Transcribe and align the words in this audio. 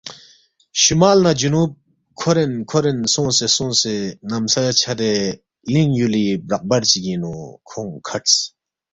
شمال 0.81 1.17
نہ 1.25 1.31
جنوب 1.41 1.71
کھورین 2.19 2.53
کھورین 2.69 2.97
سونگسے 3.13 3.47
سونگسے 3.55 3.95
نمزہ 4.29 4.63
چھدے 4.79 5.13
لِنگ 5.73 5.91
یُولی 5.97 6.25
برق 6.47 6.61
بر 6.69 6.81
چِگِنگ 6.89 7.19
نُو 7.21 7.33
کھونگ 7.67 7.93
کھڈس 8.07 8.35